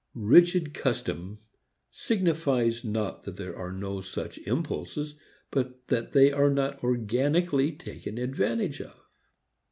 Rigid 0.15 0.73
custom 0.73 1.37
signifies 1.91 2.83
not 2.83 3.21
that 3.21 3.35
there 3.37 3.55
are 3.55 3.71
no 3.71 4.01
such 4.01 4.39
impulses 4.47 5.13
but 5.51 5.89
that 5.89 6.11
they 6.13 6.31
are 6.31 6.49
not 6.49 6.83
organically 6.83 7.71
taken 7.73 8.17
advantage 8.17 8.81
of. 8.81 8.99